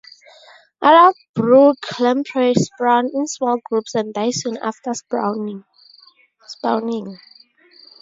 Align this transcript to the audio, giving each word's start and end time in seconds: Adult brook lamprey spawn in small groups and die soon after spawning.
Adult 0.81 1.15
brook 1.35 1.99
lamprey 1.99 2.55
spawn 2.55 3.11
in 3.13 3.27
small 3.27 3.59
groups 3.63 3.93
and 3.93 4.15
die 4.15 4.31
soon 4.31 4.57
after 4.57 4.95
spawning. 4.95 5.63